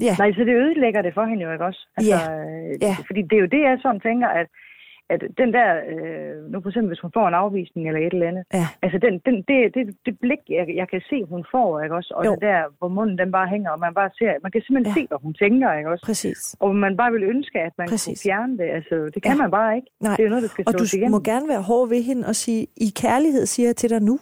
[0.00, 1.88] ja, Nej, så det ødelægger det for hende jo ikke også.
[1.96, 2.32] Altså, Ja.
[2.32, 2.96] øh, Ja.
[3.06, 4.46] Fordi det er jo det, jeg sådan tænker, at,
[5.14, 8.28] at den der, øh, nu for eksempel hvis hun får en afvisning eller et eller
[8.32, 11.68] andet, ja, altså den, den, det, det, det blik, jeg, jeg kan se, hun får,
[11.84, 12.10] ikke også?
[12.16, 12.30] Og Jo.
[12.32, 15.00] det der, hvor munden den bare hænger, og man bare ser, man kan simpelthen Ja.
[15.00, 15.04] ja.
[15.04, 16.04] se, hvad hun tænker, ikke også?
[16.10, 16.40] præcis.
[16.64, 18.06] Og man bare vil ønske, at man Præcis.
[18.08, 18.68] kunne fjerne det.
[18.78, 19.36] Altså, det kan Ja.
[19.36, 19.42] ja.
[19.42, 19.88] man bare ikke.
[20.00, 20.16] Nej.
[20.16, 21.10] Det er noget, der skal Og du igennem.
[21.10, 24.16] må gerne være hård ved hende og sige, i kærlighed siger jeg til dig nu,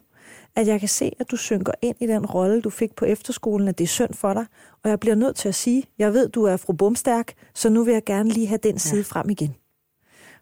[0.56, 3.68] at jeg kan se, at du synker ind i den rolle, du fik på efterskolen,
[3.68, 4.46] at det er synd for dig.
[4.84, 7.84] Og jeg bliver nødt til at sige, jeg ved, du er fru Bumstærk, så nu
[7.84, 9.54] vil jeg gerne lige have den side frem igen.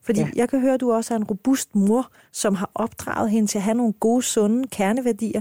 [0.06, 0.26] Fordi ja.
[0.26, 0.30] Ja.
[0.40, 3.58] jeg kan høre, at du også er en robust mor, som har opdraget hende til
[3.58, 5.40] at have nogle gode, sunde kerneværdier.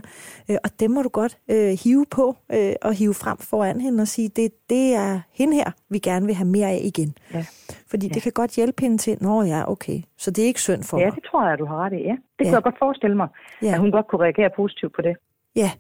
[0.50, 4.02] Øh, og dem må du godt øh, hive på øh, og hive frem foran hende
[4.02, 7.14] og sige, det, det er hende her, vi gerne vil have mere af igen.
[7.34, 7.46] Ja.
[7.88, 10.84] Fordi det kan godt hjælpe hende til, nå ja, okay, så det er ikke synd
[10.84, 11.16] for Ja, mig.
[11.16, 11.96] det tror jeg, du har ret i.
[11.96, 12.44] Ja, det Ja.
[12.44, 13.28] kunne jeg godt forestille mig,
[13.62, 13.74] Ja.
[13.74, 15.16] at hun godt kunne reagere positivt på det.
[15.56, 15.72] Ja,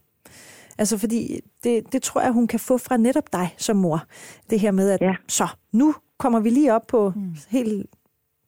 [0.77, 4.03] altså fordi det, det tror jeg, hun kan få fra netop dig som mor.
[4.49, 5.05] Det her med, at ja.
[5.05, 5.15] Ja.
[5.27, 7.35] så nu kommer vi lige op på mm.
[7.49, 7.85] helt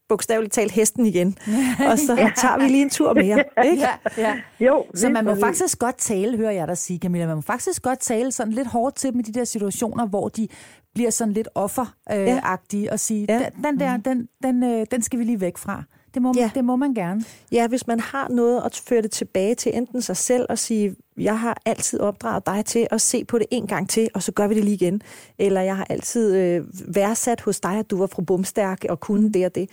[0.10, 1.38] bogstaveligt talt hesten igen,
[1.91, 3.43] og så tager vi lige en tur mere.
[3.65, 3.82] Ikke?
[3.88, 4.36] Ja, ja.
[4.60, 5.43] Jo, Så lige man må præcis.
[5.46, 8.67] faktisk godt tale, hører jeg dig sige, Camilla, man må faktisk godt tale sådan lidt
[8.67, 10.48] hårdt til dem i de der situationer, hvor de
[10.93, 13.41] bliver sådan lidt offeragtige øh, og sige, Ja.
[13.63, 15.84] den, der, den, den, øh, den skal vi lige væk fra.
[16.17, 16.41] Det må, Ja.
[16.41, 16.51] ja.
[16.56, 17.23] det må man gerne.
[17.51, 20.95] Ja, hvis man har noget at føre det tilbage til enten sig selv og sige,
[21.17, 24.32] jeg har altid opdraget dig til at se på det en gang til, og så
[24.32, 25.01] gør vi det lige igen.
[25.39, 26.63] Eller jeg har altid øh,
[26.95, 29.69] værdsat hos dig, at du var fra Bumstærk og kunne det og det.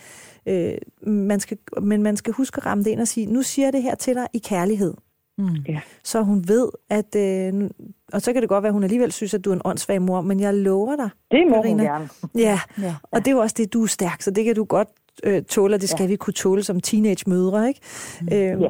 [0.47, 0.75] Øh,
[1.13, 3.73] man skal, men man skal huske at ramme det ind og sige, nu siger jeg
[3.73, 4.95] det her til dig i kærlighed.
[5.39, 5.49] Mm.
[5.69, 5.81] Ja.
[6.05, 7.17] Så hun ved, at...
[7.17, 7.71] Øh,
[8.13, 10.03] og så kan det godt være, at hun alligevel synes, at du er en åndssvag
[10.03, 11.09] mor, men jeg lover dig.
[11.31, 11.71] Det må Carina.
[11.71, 12.09] hun gerne.
[12.35, 12.95] Ja, Ja.
[13.13, 14.89] og det er jo også det, du er stærk, så det kan du godt
[15.25, 16.09] øh, tåle, og det skal ja.
[16.09, 17.81] vi kunne tåle som teenage-mødre, ikke?
[18.21, 18.29] Mm.
[18.33, 18.69] Øh, Ja.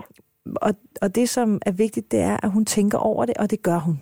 [0.62, 3.62] og, og det, som er vigtigt, det er, at hun tænker over det, og det
[3.62, 4.00] gør hun.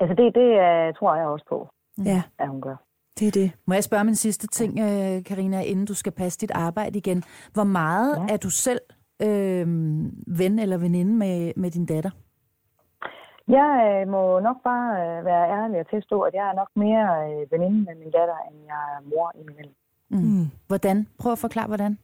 [0.00, 2.04] Altså, det, det uh, tror jeg også på, Mm.
[2.04, 2.76] Ja, at hun gør.
[3.18, 3.52] det er det.
[3.66, 6.98] Må jeg spørge om en sidste ting, øh, Karina, inden du skal passe dit arbejde
[6.98, 7.22] igen.
[7.52, 8.32] Hvor meget ja.
[8.34, 8.80] Er du selv
[9.22, 9.66] øh,
[10.38, 12.10] ven eller veninde med, med din datter?
[13.48, 13.70] Jeg
[14.02, 17.52] øh, må nok bare øh, være ærlig og tilstå, at jeg er nok mere øh,
[17.52, 19.74] veninde med min datter, end jeg er mor imellem.
[19.74, 19.81] Mm.
[20.12, 20.46] Mm.
[20.68, 21.06] Hvordan?
[21.20, 21.98] Prøv at forklare, hvordan.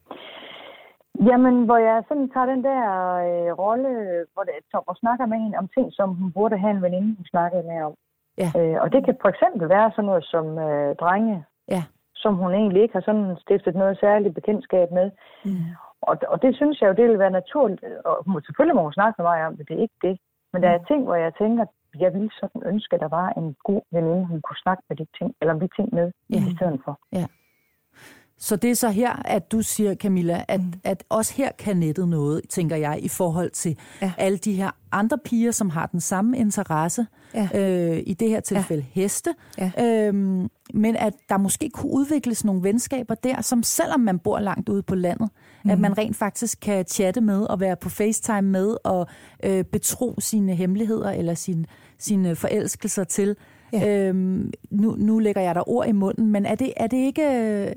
[1.29, 2.81] Jamen, hvor jeg sådan tager den der
[3.27, 3.89] øh, rolle,
[4.33, 7.25] hvor det, og snakker med hende om ting, som hun burde have en veninde, hun
[7.25, 7.93] snakkede med om.
[8.43, 8.49] Ja.
[8.59, 11.45] Øh, og det kan for eksempel være sådan noget som øh, drenge,
[11.75, 11.83] Ja.
[12.15, 15.11] som hun egentlig ikke har sådan stiftet noget særligt bekendtskab med.
[15.45, 15.51] Mm.
[16.01, 17.83] Og, og det synes jeg jo, det vil være naturligt.
[18.05, 20.15] Og hun, selvfølgelig må hun snakke med mig om det, det er ikke det.
[20.53, 21.65] Men der er ting, hvor jeg tænker,
[21.99, 25.05] jeg ville sådan ønske, at der var en god veninde, hun kunne snakke med de
[25.17, 26.35] ting, eller om de ting med Ja.
[26.51, 26.99] i stedet for.
[28.41, 30.73] Så det er så her, at du siger, Camilla, at, mm.
[30.83, 34.11] at også her kan nettet noget, tænker jeg, i forhold til Ja.
[34.17, 37.49] alle de her andre piger, som har den samme interesse, Ja.
[37.55, 39.01] øh, i det her tilfælde ja.
[39.01, 39.71] heste, Ja.
[40.07, 44.69] øhm, men at der måske kunne udvikles nogle venskaber der, som selvom man bor langt
[44.69, 45.29] ude på landet,
[45.65, 45.69] mm.
[45.71, 49.07] at man rent faktisk kan chatte med og være på FaceTime med og
[49.43, 51.65] øh, betro sine hemmeligheder eller sin,
[51.99, 53.35] sine forelskelser til.
[53.73, 54.07] Ja.
[54.07, 57.73] Øhm, nu, nu lægger jeg der ord i munden, men er det, er, det ikke,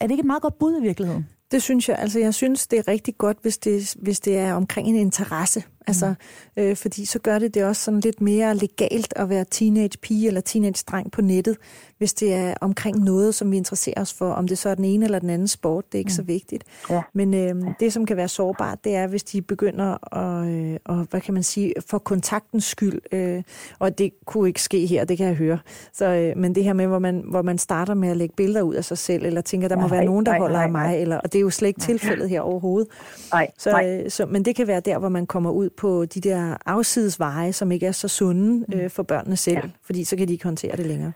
[0.00, 1.26] er det ikke et meget godt bud i virkeligheden?
[1.50, 1.98] Det synes jeg.
[1.98, 5.62] Altså, jeg synes, det er rigtig godt, hvis det, hvis det er omkring en interesse.
[5.86, 6.14] Altså,
[6.56, 10.26] øh, fordi så gør det det også sådan lidt mere legalt at være teenage pige
[10.26, 11.56] eller teenage dreng på nettet,
[11.98, 14.30] hvis det er omkring noget, som vi interesserer os for.
[14.30, 16.64] Om det så er den ene eller den anden sport, det er ikke så vigtigt.
[16.90, 17.00] Ja.
[17.12, 21.06] Men øh, det, som kan være sårbart, det er, hvis de begynder at, øh, og,
[21.10, 23.00] hvad kan man sige, for kontaktens skyld.
[23.12, 23.42] Øh,
[23.78, 25.58] og det kunne ikke ske her, det kan jeg høre.
[25.92, 28.62] Så, øh, men det her med, hvor man, hvor man starter med at lægge billeder
[28.62, 30.70] ud af sig selv, eller tænker, der må Nej, være nogen, der nej, holder af
[30.70, 31.00] nej, mig, nej.
[31.00, 32.88] eller, og det er jo slet ikke tilfældet her overhovedet.
[33.32, 34.02] Nej, Så, nej.
[34.04, 37.52] øh, så, men det kan være der, hvor man kommer ud på de der afsidesveje,
[37.52, 39.62] som ikke er så sunde øh, for børnene selv, ja.
[39.86, 41.12] fordi så kan de ikke håndtere det længere.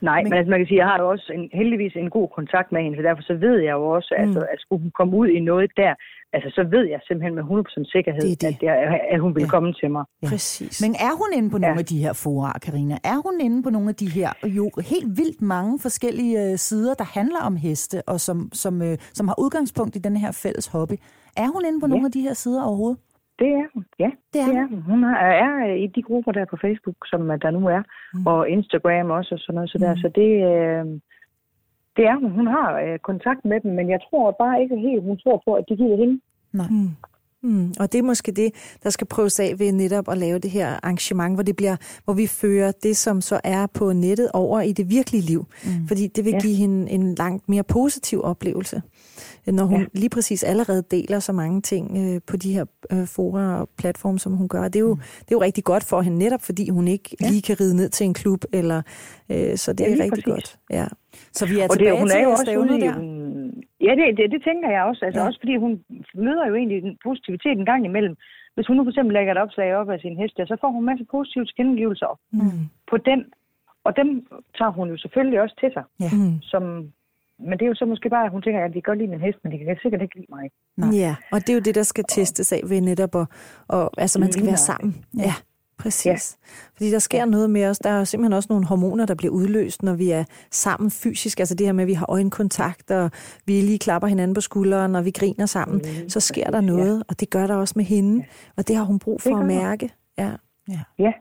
[0.00, 2.10] Nej, Men- men altså, man kan sige, at jeg har jo også en, heldigvis en
[2.10, 4.22] god kontakt med hende, så derfor så ved jeg jo også, mm.
[4.24, 5.92] altså, at skulle hun komme ud i noget der,
[6.32, 8.46] altså så ved jeg simpelthen med 100% sikkerhed, Det det.
[8.48, 9.48] At, jeg, at hun vil Ja.
[9.48, 10.04] komme til mig.
[10.22, 10.28] Ja.
[10.28, 10.82] Præcis.
[10.84, 11.78] Men er hun inde på nogle Ja.
[11.78, 12.96] af de her fora, Karina?
[13.04, 16.94] Er hun inde på nogle af de her jo helt vildt mange forskellige øh, sider,
[16.94, 20.66] der handler om heste, og som, som, øh, som har udgangspunkt i den her fælles
[20.66, 20.94] hobby?
[21.36, 21.90] Er hun inde på Ja.
[21.90, 22.98] nogle af de her sider overhovedet?
[23.38, 24.10] Det er hun, ja.
[24.32, 24.56] Det er Det hun.
[24.62, 24.80] er hun.
[24.82, 27.82] Hun er, er i de grupper der på Facebook, som øh, der nu er,
[28.14, 28.26] Mm.
[28.26, 29.70] og Instagram også og sådan noget.
[29.70, 29.94] Så, der.
[29.94, 30.00] Mm.
[30.00, 30.84] så det, øh,
[31.96, 32.30] det er hun.
[32.30, 35.54] Hun har øh, kontakt med dem, men jeg tror bare ikke helt, hun tror på,
[35.54, 36.20] at de giver hende.
[36.52, 36.90] Mm.
[37.42, 37.72] Mm.
[37.80, 38.50] Og det er måske det,
[38.82, 42.14] der skal prøves af ved netop at lave det her arrangement, hvor, det bliver, hvor
[42.14, 45.46] vi fører det, som så er på nettet, over i det virkelige liv.
[45.64, 45.88] Mm.
[45.88, 46.40] Fordi det vil Ja.
[46.40, 48.82] give hende en langt mere positiv oplevelse,
[49.46, 49.86] når hun ja.
[49.94, 54.18] Lige præcis allerede deler så mange ting øh, på de her øh, fora og platforme,
[54.18, 54.62] som hun gør.
[54.68, 55.00] Det er, jo, mm.
[55.00, 57.28] det er jo rigtig godt for hende, netop fordi hun ikke ja.
[57.30, 58.82] Lige kan ride ned til en klub, eller
[59.30, 60.24] øh, så det Ja, er rigtig præcis.
[60.24, 60.58] godt.
[60.70, 60.86] Ja.
[61.32, 63.17] Så vi er Og det, tilbage hun er til jo også ude i, hun,
[63.86, 65.04] ja, det, det, det tænker jeg også.
[65.04, 65.26] Altså Ja.
[65.26, 65.72] også fordi hun
[66.14, 68.16] møder jo egentlig en positivitet en gang imellem.
[68.54, 70.82] Hvis hun nu for eksempel lægger et opslag op af sin hest, så får hun
[70.82, 72.40] en masse positive tilkendegivelser Mm.
[72.90, 73.20] på den.
[73.84, 74.08] Og dem
[74.58, 75.84] tager hun jo selvfølgelig også til sig.
[76.00, 76.10] Ja.
[76.12, 76.42] Mm.
[76.42, 76.62] Som,
[77.38, 79.10] men det er jo så måske bare, at hun tænker, at de kan godt lide
[79.10, 80.50] min hest, men de kan sikkert ikke lide mig.
[80.76, 80.90] Nej.
[81.04, 83.26] Ja, og det er jo det, der skal testes af ved netop, og,
[83.68, 85.04] og altså man skal være sammen.
[85.18, 85.34] Ja.
[85.78, 86.06] Ja, præcis.
[86.06, 86.48] Ja.
[86.76, 87.78] Fordi der sker noget med os.
[87.78, 91.40] Der er simpelthen også nogle hormoner, der bliver udløst, når vi er sammen fysisk.
[91.40, 93.10] Altså det her med, at vi har øjenkontakt, og
[93.46, 95.78] vi lige klapper hinanden på skulderen, og vi griner sammen.
[95.80, 96.66] Lige Så sker der ja.
[96.66, 98.24] noget, og det gør der også med hende.
[98.56, 99.90] Og det har hun brug for Det at mærke.
[100.18, 100.30] Ja.
[100.98, 101.12] Ja,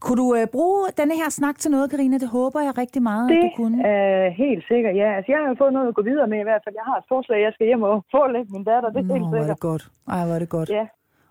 [0.00, 2.18] Kunne du øh, bruge denne her snak til noget, Karina?
[2.18, 3.86] Det håber jeg rigtig meget, det at du kunne.
[3.86, 5.08] er helt sikkert, ja.
[5.16, 6.74] Altså, jeg har jo fået noget at gå videre med i hvert fald.
[6.80, 9.26] Jeg har et forslag, jeg skal hjem og forelægge min datter, det er Nå, helt
[9.28, 9.56] hvor er sikkert.
[9.56, 9.82] det godt.
[10.08, 10.70] Ej, hvor er det godt.
[10.70, 10.86] Ja,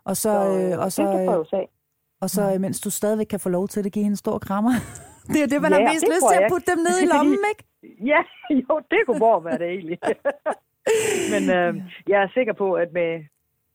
[0.09, 1.65] Og så, så, øh, og så, det kan øh, prøves af.
[2.23, 4.37] Og så øh, mens du stadigvæk kan få lov til det, give hende en stor
[4.47, 4.73] krammer.
[5.33, 7.43] det er det, man Ja, har mest lyst til at putte dem ned i lommen,
[7.51, 7.63] ikke?
[8.11, 9.99] Ja, jo, det kunne hvor være det egentlig.
[11.33, 11.71] Men øh,
[12.11, 13.11] jeg er sikker på, at med,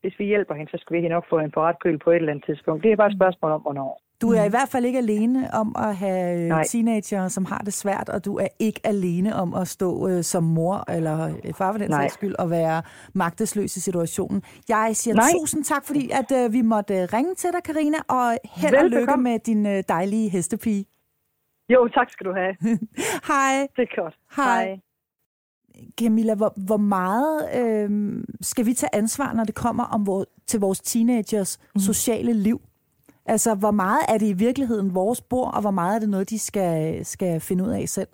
[0.01, 2.15] hvis vi hjælper hende, så skal vi nok få hende på ret køl på et
[2.15, 2.83] eller andet tidspunkt.
[2.83, 4.01] Det er bare et spørgsmål om, hvornår.
[4.21, 6.63] Du er i hvert fald ikke alene om at have øh, Nej.
[6.63, 10.43] teenager, som har det svært, og du er ikke alene om at stå øh, som
[10.43, 12.81] mor eller øh, far for den sags skyld og være
[13.13, 14.43] magtesløs i situationen.
[14.69, 15.31] Jeg siger Nej.
[15.39, 18.89] tusind tak, fordi at øh, vi måtte øh, ringe til dig, Karina, og held og
[18.89, 20.85] lykke med din øh, dejlige hestepige.
[21.69, 22.55] Jo, tak skal du have.
[23.31, 23.67] Hej.
[23.75, 24.15] Det er godt.
[24.35, 24.79] Hej.
[25.99, 27.89] Camilla, hvor, hvor meget øh,
[28.41, 31.79] skal vi tage ansvar, når det kommer om vor, til vores teenagers mm.
[31.79, 32.61] sociale liv?
[33.29, 36.29] Altså, hvor meget er det i virkeligheden vores bord, og hvor meget er det noget,
[36.29, 38.07] de skal, skal finde ud af selv?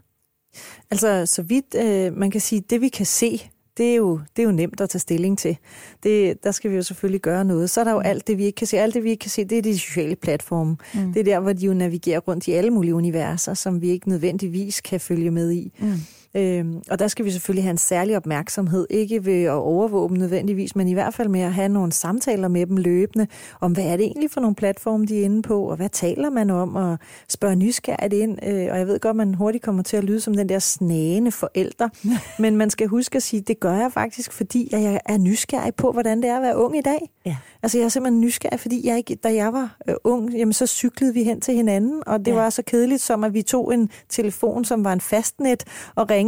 [0.91, 4.41] Altså, så vidt øh, man kan sige, det vi kan se, det er, jo, det
[4.41, 5.58] er jo nemt at tage stilling til.
[6.04, 7.69] Det, der skal vi jo selvfølgelig gøre noget.
[7.69, 8.80] Så er der jo alt det, vi ikke kan se.
[8.80, 10.78] Alt det, vi ikke kan se, det er de sociale platforme.
[10.93, 11.13] Mm.
[11.13, 14.10] Det er der, hvor de jo navigerer rundt i alle mulige universer, som vi ikke
[14.10, 15.71] nødvendigvis kan følge med i.
[15.80, 15.93] Mm.
[16.38, 20.17] Øhm, og der skal vi selvfølgelig have en særlig opmærksomhed, ikke ved at overvåge dem
[20.17, 23.28] nødvendigvis, men i hvert fald med at have nogle samtaler med dem løbende,
[23.62, 26.30] om hvad er det egentlig for nogle platforme, de er inde på, og hvad taler
[26.30, 26.98] man om, og
[27.30, 28.38] spørge nysgerrigt ind.
[28.45, 31.32] Øh, og jeg ved godt, man hurtigt kommer til at lyde som den der snagende
[31.32, 31.89] forælder,
[32.41, 35.91] men man skal huske at sige, det gør jeg faktisk, fordi jeg er nysgerrig på,
[35.91, 37.10] hvordan det er at være ung i dag.
[37.26, 37.36] Ja.
[37.63, 40.67] Altså jeg er simpelthen nysgerrig, fordi jeg ikke, da jeg var øh, ung, jamen så
[40.67, 42.36] cyklede vi hen til hinanden, og det Ja.
[42.36, 45.63] var så kedeligt som, at vi tog en telefon, som var en fastnet,
[45.95, 46.24] og ringede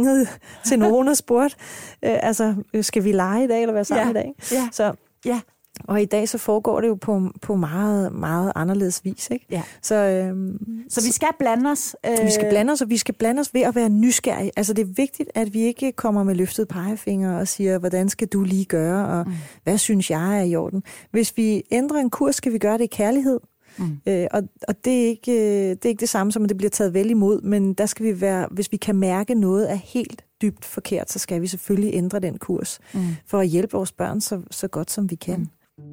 [0.66, 1.56] til nogen og spurgte,
[2.04, 4.20] øh, altså skal vi lege i dag, eller være sammen Ja.
[4.20, 4.34] i dag?
[4.52, 4.68] Ja.
[4.72, 4.92] Så,
[5.24, 5.40] Ja.
[5.84, 9.46] og i dag så foregår det jo på, på meget, meget anderledes vis, ikke?
[9.50, 9.62] Ja.
[9.82, 10.58] Så, øhm,
[10.88, 11.96] Så vi skal blande os.
[12.06, 14.50] Øh, vi skal blande os, og vi skal blande os ved at være nysgerrige.
[14.56, 18.28] Altså det er vigtigt, at vi ikke kommer med løftet pegefinger og siger, hvordan skal
[18.28, 19.34] du lige gøre, og mm.
[19.64, 20.82] hvad synes jeg er i orden.
[21.10, 23.40] Hvis vi ændrer en kurs, skal vi gøre det i kærlighed.
[23.78, 23.98] Mm.
[24.06, 26.56] Øh, og og det, er ikke, øh, det er ikke det samme som, at det
[26.56, 29.74] bliver taget vel imod, men der skal vi være, hvis vi kan mærke noget er
[29.74, 33.00] helt dybt forkert, så skal vi selvfølgelig ændre den kurs, mm.
[33.26, 35.48] for at hjælpe vores børn så, så godt som vi kan.
[35.78, 35.84] Mm.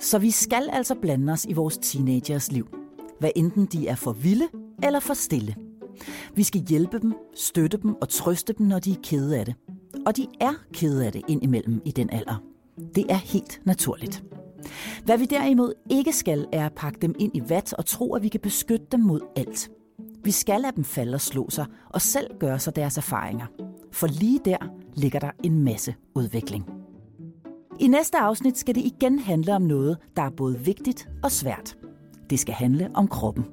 [0.00, 2.68] Så vi skal altså blande os i vores teenagers liv.
[3.20, 4.48] Hvad enten de er for vilde
[4.82, 5.56] eller for stille.
[6.34, 9.54] Vi skal hjælpe dem, støtte dem og trøste dem, når de er kede af det.
[10.06, 12.42] Og de er kede af det indimellem i den alder.
[12.94, 14.24] Det er helt naturligt.
[14.64, 15.04] Mm-hmm.
[15.04, 18.22] Hvad vi derimod ikke skal, er at pakke dem ind i vat og tro, at
[18.22, 19.70] vi kan beskytte dem mod alt.
[20.24, 23.46] Vi skal lade dem falde og slå sig, og selv gøre sig deres erfaringer.
[23.92, 24.56] For lige der
[24.94, 26.64] ligger der en masse udvikling.
[27.80, 31.76] I næste afsnit skal det igen handle om noget, der er både vigtigt og svært.
[32.30, 33.44] Det skal handle om kroppen.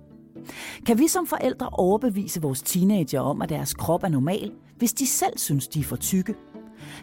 [0.85, 5.07] Kan vi som forældre overbevise vores teenager om, at deres krop er normal, hvis de
[5.07, 6.35] selv synes, de er for tykke?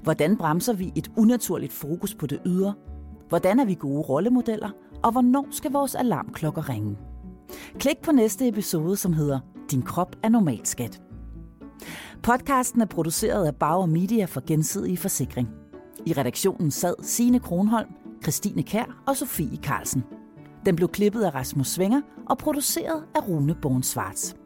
[0.02, 2.74] Hvordan bremser vi et unaturligt fokus på det ydre?
[3.34, 4.70] Hvordan er vi gode rollemodeller?
[5.02, 6.96] Og hvornår skal vores alarmklokker ringe?
[7.78, 11.02] Klik på næste episode, som hedder Din krop er normalt skat.
[12.22, 15.48] Podcasten er produceret af Bauer Media for Gensidige Forsikring.
[16.06, 17.88] I redaktionen sad Signe Kronholm,
[18.22, 20.04] Christine Kær og Sofie Carlsen.
[20.66, 24.36] Den blev klippet af Rasmus Svinger og produceret af Rune Born Svarts.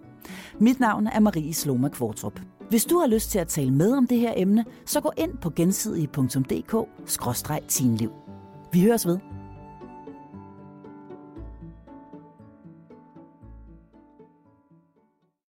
[0.60, 2.40] Mit navn er Marie Sloma Kvartrup.
[2.70, 5.38] Hvis du har lyst til at tale med om det her emne, så gå ind
[5.38, 8.27] på gensidige.dk-tinliv.
[8.72, 9.18] Vi høres ved.